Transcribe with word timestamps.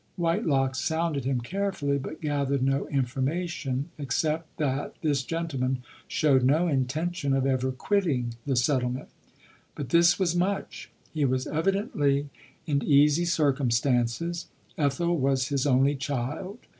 AVhitelock 0.17 0.75
sounded 0.75 1.25
him 1.25 1.41
carefully, 1.41 1.99
but 1.99 2.21
gathered 2.23 2.63
no 2.63 2.87
information, 2.87 3.91
except 3.99 4.57
that 4.57 4.95
this 5.03 5.21
gentleman 5.21 5.83
showed 6.07 6.43
no 6.43 6.67
intention 6.67 7.35
of 7.35 7.45
er 7.45 7.71
quitting 7.71 8.33
the 8.47 8.55
settlement. 8.55 9.09
But 9.75 9.89
this 9.89 10.17
was 10.17 10.35
much. 10.35 10.89
He 11.13 11.23
was 11.23 11.45
evidently 11.45 12.29
in 12.65 12.83
easy 12.83 13.25
circumstances— 13.25 14.47
Ethel 14.75 15.19
was 15.19 15.49
his 15.49 15.67
only 15.67 15.93
child. 15.93 16.57